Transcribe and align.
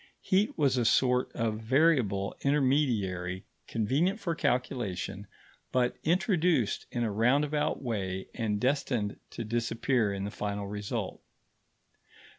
Heat 0.19 0.57
was 0.57 0.77
a 0.79 0.83
sort 0.85 1.31
of 1.33 1.59
variable 1.61 2.35
intermediary 2.41 3.45
convenient 3.67 4.19
for 4.19 4.33
calculation, 4.33 5.27
but 5.71 5.95
introduced 6.03 6.87
in 6.89 7.03
a 7.03 7.11
roundabout 7.11 7.83
way 7.83 8.27
and 8.33 8.59
destined 8.59 9.19
to 9.29 9.43
disappear 9.43 10.11
in 10.11 10.23
the 10.23 10.31
final 10.31 10.67
result. 10.67 11.21